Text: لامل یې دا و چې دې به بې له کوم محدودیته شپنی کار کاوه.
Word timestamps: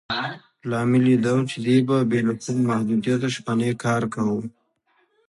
لامل 0.69 1.03
یې 1.11 1.17
دا 1.25 1.31
و 1.35 1.39
چې 1.49 1.57
دې 1.65 1.77
به 1.87 1.97
بې 2.09 2.19
له 2.27 2.33
کوم 2.41 2.57
محدودیته 2.69 3.27
شپنی 3.35 3.71
کار 3.83 4.01
کاوه. 4.13 4.41